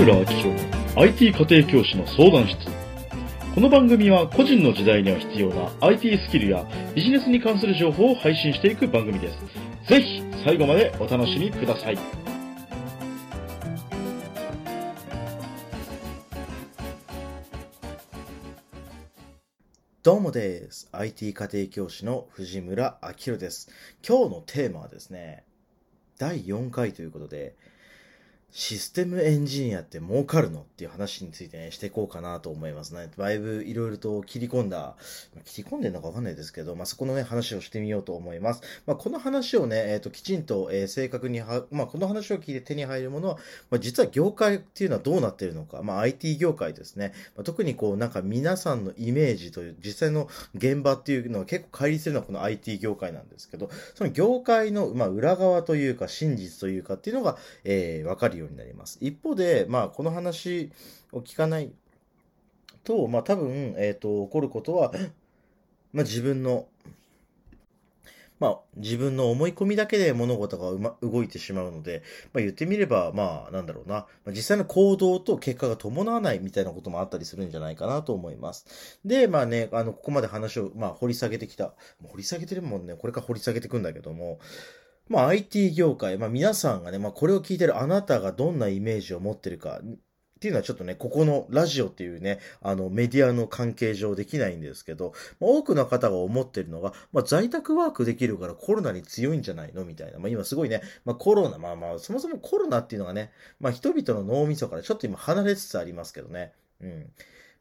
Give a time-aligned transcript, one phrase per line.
[0.00, 2.56] 村明宏の IT 家庭教師の相談室。
[3.54, 9.38] この番組は個人の時代には必要な IT スキルやビジネスに関する情報を配信していく番組です。
[9.90, 11.98] ぜひ最後までお楽しみください。
[20.02, 20.88] どうもです。
[20.92, 23.68] IT 家庭教師の藤村明宏です。
[24.02, 25.44] 今日のテーマはですね、
[26.16, 27.54] 第4回ということで、
[28.52, 33.08] システムエンジニアって儲かるのっていう話についてね、していこうかなと思いますね。
[33.16, 34.96] だいぶいろいろと切り込んだ、
[35.44, 38.62] 切り込んでるのかわかんないですけど、まあ、そこのね、話をしてみようと思います。
[38.86, 43.36] まあ、この話をね、えっ、と、きちんと、えー正確には、まあ、この話を聞いて手に入るものは、
[43.70, 47.12] まあ、実は業界っていうのはどうなってるのか、まあ、IT 業界ですね。
[47.36, 58.98] まあ、特にこう、なんか皆さんのイメージという、実際の現場っていうのは結構乖離するのはこの IT 業界なんですけど、その業界の、まあ、裏側というか、真実というかっていうのが、えーわかるようになります。
[59.00, 60.70] 一方で、まあ、この話
[61.12, 61.72] を聞かない
[62.84, 64.92] と、まあ、多分、えっ、と、起こることは、
[65.92, 66.66] まあ、自分の、
[68.38, 78.98] まあ、自分の思い込みだけで物事がま、動いてしまうので、まあ、言ってみれば、まあ、なんだろうな、まあ、実際の行動と結果が伴わないみたいなこともあったりするんじゃないかなと思います。
[79.04, 81.74] で、まあね、あの、ここまで話を、まあ、掘り下げてきた。
[82.02, 84.38] 掘り下げてるもんね、これから掘り下げていくんだけども、
[85.10, 100.18] まあ、IT 業界、まあ、皆さんがね、まあ、これを聞いてるあなたがどんなイメージを持ってるか、っていうのはちょっとね、ここのラジオっていうね、あのメディアの関係上できないんですけど、まあ多くの方が思ってるのが、まあ在宅ワークできるからコロナに強いんじゃないのみたいな。
[100.18, 106.52] まあ今すごいね、まあコロナ、まあまあそもそもコロナっていうのがね、まあ人々の脳みそからちょっと今離れつつありますけどね。
[106.80, 107.10] うん。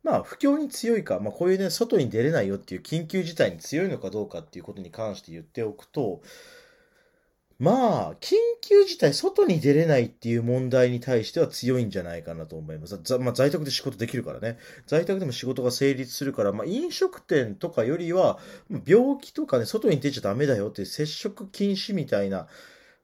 [0.03, 6.21] まあ不況に強いか、まあこういうね、外に出れないよっていう緊急事態に強いのかどうかっていうことに関して言っておくと、
[7.59, 12.97] まあ、緊急事態、外に出れないっていう問題に対しては強いんじゃないかなと思います。
[13.03, 14.57] ざまあ、在宅で仕事できるからね。
[14.87, 18.39] 在宅でも仕事が成立するから、まあ、飲食店とかよりは、
[18.85, 22.47] 病気とかね、外に出ちゃダメだよっていう接触禁止みたいな、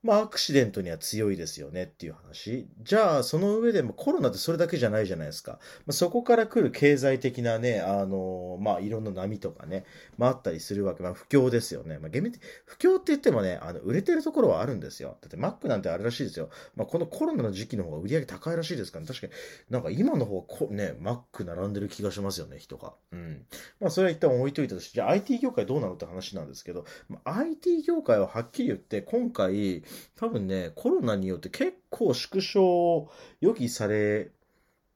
[0.06, 2.68] まあ、アクシデントには強いですよねっていう話。
[2.84, 5.54] じゃあ、その上でもコロナってそれだけじゃないじゃないですか。
[5.54, 5.58] ま
[5.90, 9.84] あ、そこから来る経済的なね、あのまあ、いろんな波とかね、
[10.20, 11.02] まあ、あったりするわけ。
[11.02, 11.98] まあ、不況ですよね。
[11.98, 15.18] まあ、厳密不況って言ってもね、あの、売れてるところはあるんですよ。
[15.22, 16.52] だって Mac なんてあれらしいですよ。
[16.76, 19.08] まあ、このコロナの時期の方が売り上げ高いらしいですからね。
[19.08, 19.34] 確かに、
[19.72, 22.94] なんか今の方こね、Mac 並んでる気がしますよね、人が。
[23.12, 23.46] うん。
[23.80, 29.84] まあ、それは一旦置いといたとして、じゃあ IT 業界どうなのって話なんですけど、まあ、IT 業界ははっきり言って、今回、
[30.16, 33.12] 多分ね、コロナによって結構縮小を
[33.42, 34.32] 予期され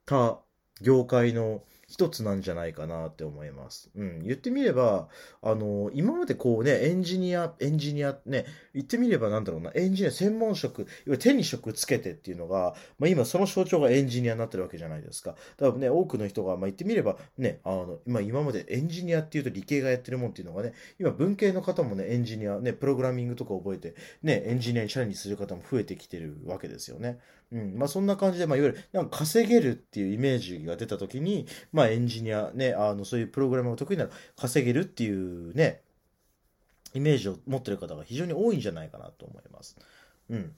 [0.06, 0.40] た
[0.82, 3.90] 業界の一つなんじゃないかなって思います。
[3.96, 4.24] うん。
[4.24, 5.10] 言ってみれば、
[5.42, 8.46] あの、今までこうね、エンジニア、エンジニアね、
[8.76, 15.36] 言ってみればなんだろうな、エンジニア専門職、いわゆる手に職つけてっていうのが、まあ今その象徴がエンジニアになってるわけじゃないですか。
[15.58, 27.18] だからね、多くの人が、まあ言ってみればね、あの、まあ今までエンジニアっていうと理系がやってるもんっていうのがね、今文系の方もね、エンジニア、ね、プログラミングとか覚えて、ね、エンジニアにチャレンジする方も増えてきてるわけですよね。
[27.52, 27.78] うん。
[27.78, 35.82] まあそんな感じで、まあいわゆる、なんか稼げるっていうイメージが出たときに、まあエンジニア、ね、あの、そういうプログラムが得意なら稼げるっていうね、
[36.94, 39.78] イメージを持ってる方が非常に多いんじゃないかなと思います。
[40.30, 40.56] うん。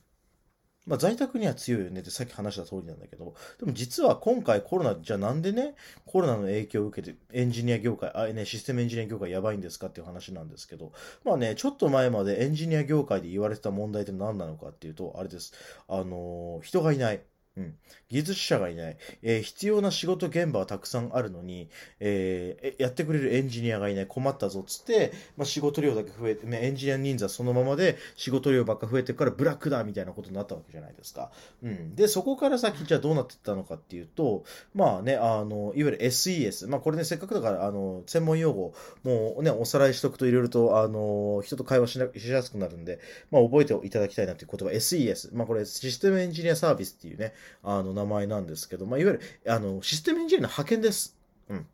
[0.88, 5.75] まあ在宅には強いよねってさっき話した通りなんだけど、でも実は今回コロナ、じゃあなんでね、
[6.06, 10.92] コロナの影響を受けてエンジニア業界、あ、ね、システムエンジニア業界やばいんですかっていう話なんですけど、
[11.24, 15.53] まあね、ちょっと前までエンジニア業界で言われてた問題って何なのかっていうと、あれです。
[15.88, 17.22] あのー人がいない。
[17.57, 17.75] うん。
[18.07, 18.97] 技術者がいない。
[19.22, 21.69] えー必要な仕事現場はたくさんあるのに、
[22.00, 24.07] えーえやってくれるエンジニアがいない。
[24.07, 31.31] 困ったぞっつって、まあ、仕事量だけ増えて、ね、エンジニア人数はそのままで仕事量ばっか増えてからブラックだみたいなことになったわけじゃないですか。
[31.62, 31.95] うん。
[31.95, 36.69] で、そこから先、じゃあどうなってったのかっていうと、まあね、あの、いわゆる SES。
[36.69, 38.73] まあこれね、せっかくだから、あの、専門用語、
[39.03, 45.35] もうね、おさらいしとくといろいろと、あの、人と会話しなしやすくなるんで、まあ覚えていただきたいなっていう言葉、SES。
[45.35, 47.33] まあこれ、システムエンジニアサービスっていうね、
[47.63, 49.21] あの、名前なんですけど、まあいわゆる、
[49.51, 51.17] あの、システムエンジニアの派遣です。
[51.49, 51.65] うん。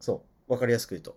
[0.00, 0.52] そう。
[0.52, 1.16] わかりやすく言うと。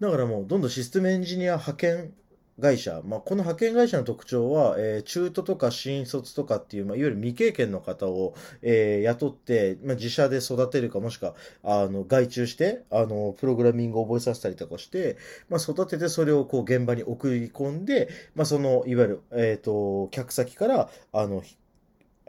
[0.00, 2.12] だからもう、どんどんシステムエンジニア派遣
[2.60, 15.16] 会社、まあ、この派遣会社の特徴は、えー中途とか新卒とかっていう、まあ、いわゆる未経験の方を、えー雇って、まあ、自社で育てるか、もしくは、あの、外注して、あの、プログラミングを覚えさせたりとかして、
[15.48, 21.42] まあ、育ててそれをこう、現場に送り込んで、まあ、その、いわゆる、えっ、と、客先から、あの、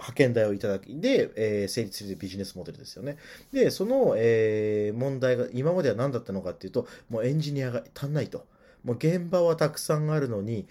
[0.03, 3.17] 派遣代をいただき、で、えー成立するビジネスモデルですよね。
[3.51, 8.45] で、その、えー問題が今までは何だったのかっていうと、もうエンジニアが足んないと。
[8.83, 10.67] もう現場はたくさんあるのに、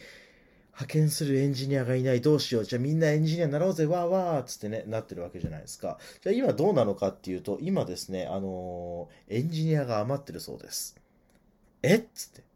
[0.73, 5.99] 派遣するエンジニアがいない、どうしよう、じゃあみんなエンジニアになろうぜ、わーわーっつってね、なってるわけじゃないですか。
[6.23, 10.96] じゃあ今どうなのかっていうと、今ですね、あのーエンジニアが余ってるそうです。
[11.82, 12.52] えっつって。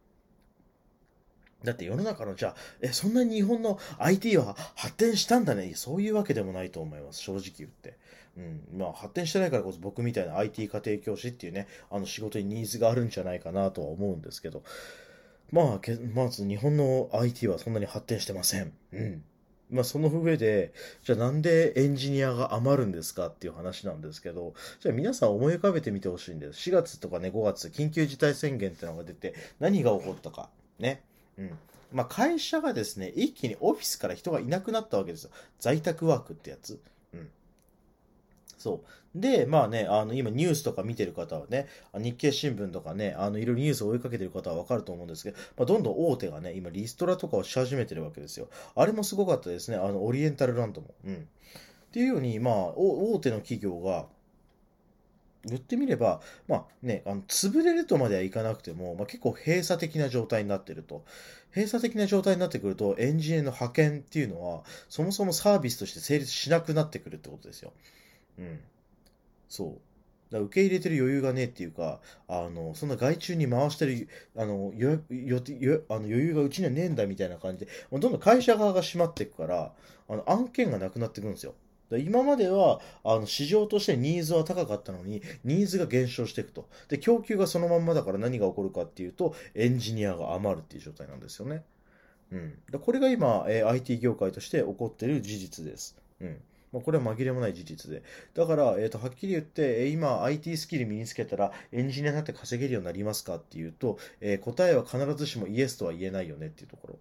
[1.65, 5.73] だって世の中の、じゃあ、え、そんなに日本の IT は発展したんだね。
[5.75, 7.97] そういうわけでもないと思います、正直言って。
[8.37, 8.79] うん。
[8.79, 14.63] まあ、発展してないからこそ僕みたいな IT 家庭教師っていうね、あの仕事にニーズがあるんじゃないかなとは思うんですけど、
[15.51, 18.73] まあ、けまず日本の IT はそんなに発展してません。
[18.93, 19.25] うん。
[19.71, 26.71] まあ、その上で、じゃあなんでエンジニアが余るんですかっていう話なんですけど、じゃあ皆さん思い浮かべてみてほしいんです。
[26.71, 30.51] 4月とかね、5月、緊急事態宣言ってのが出て、何が起こったか。
[30.79, 31.03] ね。
[31.39, 31.59] うん。
[31.93, 35.31] まあ、会社がですね、一気にオフィスから人がいなくなったわけですよ。
[35.59, 36.81] 在宅ワークってやつ。
[37.15, 37.31] うん。
[38.59, 39.21] そう。
[39.21, 48.49] で、まあね、あの、今ニュースとか見てる方はね、日経新聞とかね、あの、いろいろニュースを追いかけてる方はわかると思うんですけど、まあ、どんどん大手がね、今リストラとかをし始めてるわけですよ。
[48.75, 50.89] あれもすごかったですね、あの、オリエンタルランドも。
[51.05, 51.15] うん。
[51.15, 51.19] っ
[51.93, 54.07] ていうように、まあ、大手の企業が、
[55.47, 61.05] 言ってみれば、まあね、あの潰れるとまではいかなくても、まあ、結構閉鎖的な状態になってると。
[61.55, 67.73] 閉鎖的な状態になってくると、エンジニアの派遣っていうのは、そもそもサービスとして成立しなくなってくるってことですよ。
[68.39, 68.61] うん。
[69.49, 69.81] そう。
[70.31, 79.73] だ受け入れてる余裕がねえっていうか、あの、そんな外注に回してる、あの、よ、よ、よ、あの余裕がうちにはねえんだみたいな感じで、もうどんどん会社側が閉まっていくから、
[80.09, 81.55] あの、案件がなくなってくるんですよ。
[81.91, 86.69] だから今までは、あの、市場としてニーズは高かったのに、ニーズが減少していくと。
[86.89, 91.63] で、供給がそのまんまだから何が起こるかっていうと、エンジニアが余るっていう状態なんですよね。
[92.33, 92.59] うん。
[92.71, 95.97] だこれが今、えー IT 業界として起こっている事実です。
[96.21, 96.41] うん。
[96.73, 98.03] まあ、これは紛れもない事実で。
[98.35, 106.99] だから、えっ、と、はっきり言って、えー今、IT スキル身につけたら、エンジニアになって稼げるようになりますかっていうと、えー答えは必ずしもイエスとは言えないよねっていうところ。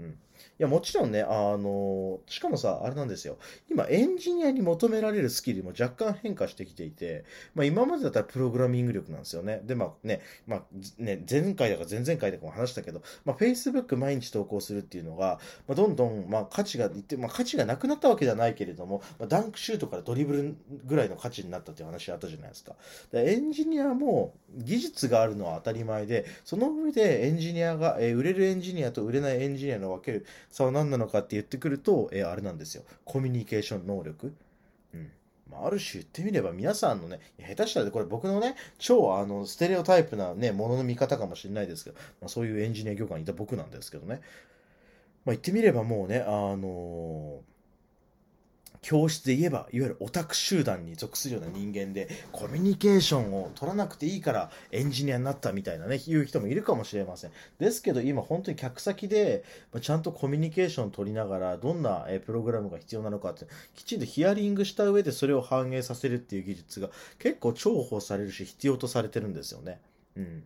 [0.00, 0.18] うん。
[0.58, 3.38] いや、もちろんね、あのしかもさ、あれなんですよ。
[3.70, 7.24] 今、エンジニアに求められるスキルも若干変化してきていて、
[7.54, 9.60] まあ、今までだったらプログラミング力なんですよね。
[9.64, 10.62] で、まあね、まあ、
[10.98, 15.38] ね、前回だか前々回だかも話したけど、まあ、Facebook 毎日投稿するっていうのが、
[15.68, 20.56] まあ、どんどん、まあ、価値が、まあ、価値がなくなったわけではないけれども、まあ、ダンクシュートからドリブル
[20.86, 22.74] ぐらいの価値になったっていう話あったじゃないですか。
[23.12, 32.84] でエンジニアも技術があるのは当たり前で、その上でエンジニアが、えー売れるエンジニアと売れないエンジニアの分けるさあ何なのかって言ってくると、えーあれなんですよ。
[33.04, 34.34] コミュニケーション能力。
[34.94, 35.10] うん。
[35.50, 44.20] まあ、ある種言ってみれば皆さんのね、下手したらこれ僕のね、超あの、ステレオタイプなね、ものの見方かもしれないですけど、まあ、そういうエンジニア業界にいた僕なんですけどね。
[45.24, 47.13] まあ、言ってみればもうね、あの
[48.84, 57.30] 教室で言えば、いわゆるオタク集団に属するような人間で、コミュニケーションを取らなくていいからエンジニアになったみたいなね、いう人もいるかもしれません。
[57.58, 59.42] ですけど今本当に客先で、
[59.80, 69.80] ちゃんとコミュニケーションを取りながら、どんなプログラムが必要なのかって、きちんとヒアリングした上でそれを反映させるっていう技術が結構重宝されるし、必要とされてるんですよね。
[70.14, 70.44] うん。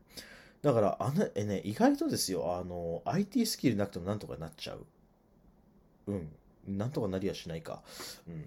[0.62, 4.86] だから、あの、えね、意外とですよ、あの、IT スキルなくてもなんとかなっちゃう。
[6.06, 6.28] うん。
[6.68, 7.82] なんとかなりやしないか。
[8.28, 8.44] うん。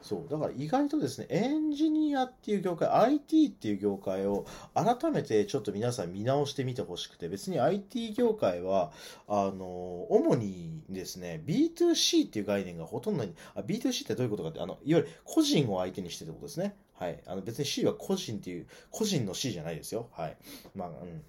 [0.00, 0.30] そう。
[0.30, 8.92] だから意外とですね、エンジニアっていう業界、IT っていう業界を改めてちょっと皆さん見直してみてほしくて、別に IT 業界は、
[9.26, 16.74] あの、主にですね、B2C っていう概念がほとんどに、あ、B2C ってどういうことかって、あの、いわゆる個人を相手にしてってことですね。
[16.94, 17.20] はい。
[17.26, 20.08] あの、別に C は個人っていう、個人の C じゃないですよ。
[20.12, 20.36] はい。
[20.74, 21.22] まあ、うん。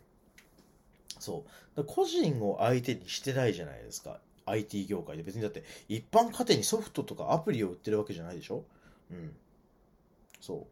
[1.19, 1.83] そう。
[1.83, 4.19] 個人を相手にしてないじゃないですか。
[4.49, 5.23] IT 業界で。
[5.23, 8.63] 別にだって、一般家庭にソフトとかアプリを売ってるわけじゃないでしょ？
[9.11, 9.35] うん。
[10.41, 10.61] そう。
[10.61, 10.63] っ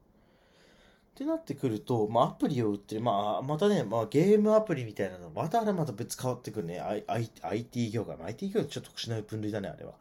[1.16, 6.80] てなってくると、まあ、アプリを売ってる、まあ、またね、まあ、ゲームアプリみたいなの、またあれまた別変わってくるね。
[6.80, 7.04] I、
[7.42, 8.18] IT 業界。
[8.18, 9.94] まあ IT 業界ちょっと特殊な分類だね、あれは。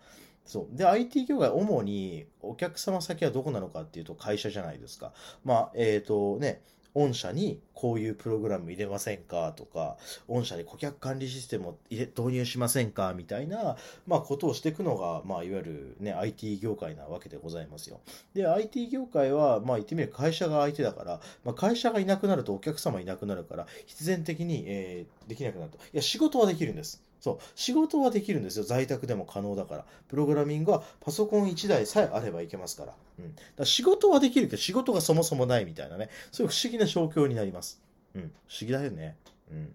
[0.44, 0.76] そう。
[0.76, 5.12] で、IT 業界、主にお客様先はどこなのかっていうと会社じゃないですか。
[5.42, 6.62] まあ、えっ、とね、
[6.96, 9.98] 御社にこういうプログラム入れませんかとか、
[10.28, 13.76] 御社に顧客管理システムを入れ導入しませんかみたいな、
[14.06, 18.00] まあ、ことをしていくのが、まあ、いわゆるね、IT 業界なわけでございますよ。
[18.32, 25.78] で、IT 業界は、まあ、言ってみれば会社が相手だから、まあ、会社がいなくなるとお客様いなくなるから、必然的に、えーできなくなると。
[25.78, 27.02] いや、仕事はできるんです。
[27.20, 27.38] そう。
[27.54, 28.64] 仕事はできるんですよ。
[28.64, 29.84] 在宅でも可能だから。
[30.08, 32.94] プログラミングはパソコン1台さえあればいけますから。
[33.18, 33.34] うん。
[33.34, 36.10] だから仕事はできるけど、仕事がそもそもないみたいなね。
[36.32, 37.80] そういう不思議な状況になります。
[38.14, 38.32] うん。
[38.48, 39.16] 不思議だよね。
[39.50, 39.74] うん。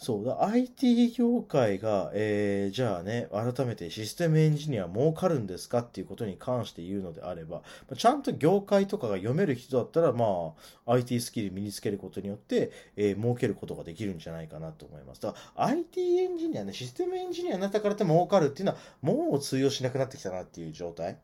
[0.00, 7.62] そうだ、IT 業界が、えー、じゃあね、改めてシステムエンジニア儲かるんですかっていうことに関して言うのであれば、
[7.96, 10.54] ちゃんと業界とかが読める人だったら、ま
[10.86, 15.20] あ、IT スキル身につけることによって、えー、儲けることができるんじゃないかなと思います。
[15.20, 21.18] だから IT エンジニアね、システムエンジニアになったからって儲かるっていうのは、もう通用しなくなってきたなっていう状態。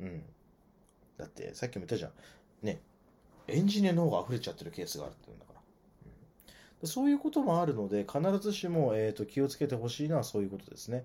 [0.00, 0.22] うん。
[1.18, 2.12] だって、さっきも言ったじゃん。
[2.66, 2.80] ね、
[3.48, 5.53] エンジニアの方が溢れちゃってるケースがあるっていうんだから。
[6.82, 11.04] そういうこともあるので、必ずしも、えーと、気をつけてほしいのはそういうことですね。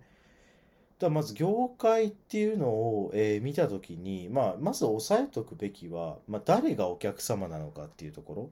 [0.99, 8.49] だまず業界っていうのを、えー、見たときに、まあ、まず押さえておくべきは、まあ、誰がお客様なのかっていうところ。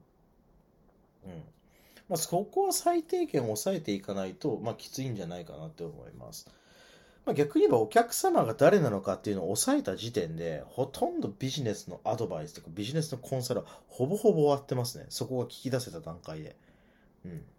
[1.26, 1.32] うん。
[2.08, 6.48] まあ、そこは最低限抑えていかないと、まあ、きついんじゃないかなって思います。
[7.26, 15.04] まあ、逆に言えばお客様が誰なのかっていうのを抑えた時点で、ほとんどビジネスのアドバイスとかビジネスのコンサルはほぼほぼ終わってますね。
[15.10, 16.56] そこが聞き出せた段階で。
[17.28, 17.57] うん。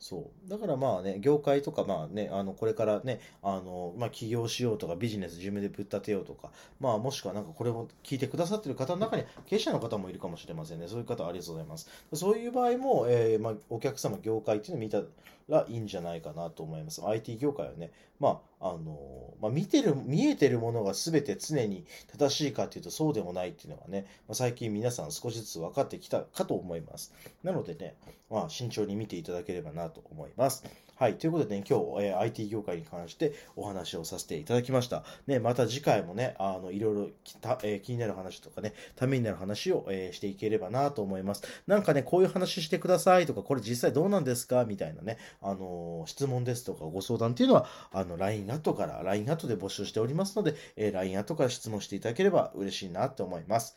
[0.00, 0.50] そう。
[0.50, 6.50] だからまあね、業界とかまあね、あの、これからね、あの、まあ起業しようとかビジネス自分でぶっ立てようとか、
[6.80, 10.88] まあもしくはなんかこれを聞いてくださってる方の中に経営者の方もいるかもしれませんね。
[10.88, 11.90] そういう方ありがとうございます。
[12.12, 15.02] そういう場合も、えー、まあお客様、業界っていうのを見た
[15.48, 17.02] らいいんじゃないかなと思います。
[17.04, 17.90] IT 業界はね、
[18.20, 27.14] まあ、あの、まあ見てる、見えてるものが全て常に正しいかっていうとそうでもないっていうのがね、まあ、最近皆さん少しずつ分かってきたかと思います。
[27.42, 27.94] なのでね、
[28.30, 30.64] まあ慎重に見ていただければなと思います。
[30.96, 31.14] はい。
[31.14, 35.04] ということでね、今日、えー、IT 業界に関してお話をさせていただきました。
[35.28, 37.08] ね、また次回もね、あの、いろいろ
[37.40, 41.42] た、えー、気になる話とかね、ためになる話を、えー、していければなと思います。
[41.68, 44.64] なんかね、こういう話してくださいとか、これ実際どうなんですか？
[44.64, 53.76] みたいなね、あの質問ですとかご相談っていうのは、あの、LINE アットから、LINE アットで募集しておりますので、え LINE アットから質問していただければ嬉しいなって思います。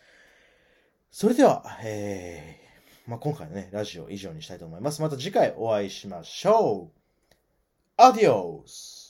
[1.11, 2.70] それでは、えー、
[3.07, 5.01] まあ、今回のね、ラジオ以上にしたいと思います。
[5.01, 6.91] また次回お会いしましょ
[7.97, 9.01] う Adios!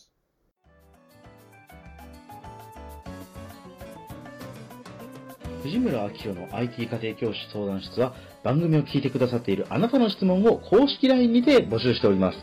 [5.63, 12.38] 藤村明宏の IT 家庭教師相談室は番組を聞いてくださっているあなたの質問を公式 LINE にて募集しております。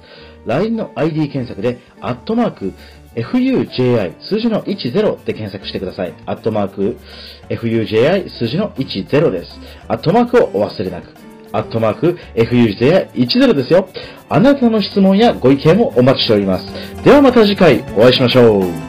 [0.47, 2.73] LINE の ID 検索で、アットマーク、
[3.17, 6.14] fuji 数字の10で検索してください。
[6.26, 6.97] アットマーク、
[7.49, 9.50] fuji 数字の10です。
[9.88, 11.27] アットマークをお忘れなく。
[11.52, 13.88] アットマーク、FUJ10 ですよ。
[14.28, 16.67] あなたの質問やご意見をお待ちしております。
[17.02, 18.88] ではまた次回お会いしましょう。